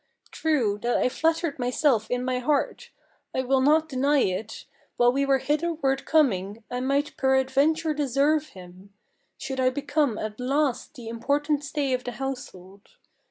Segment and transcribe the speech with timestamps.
[0.31, 2.89] True, that I flattered myself in my heart,
[3.35, 4.65] I will not deny it,
[4.97, 8.95] While we were hitherward coming, I might peradventure deserve him,
[9.37, 12.89] Should I become at last the important stay of the household.